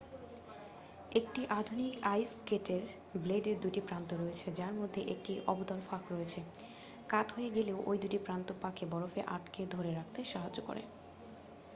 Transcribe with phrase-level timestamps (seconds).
[1.11, 2.83] একটি আধুনিক আইস স্কেটের
[3.17, 6.39] ব্লেডের 2 টি প্রান্ত রয়েছে যার মধ্যে একটি অবতল ফাঁক রয়েছে
[7.09, 10.83] কাত হয়ে গেলেও ওই দুটি প্রান্ত পাকে বরফে আঁকড়ে ধরে রাখতে সাহায্য করে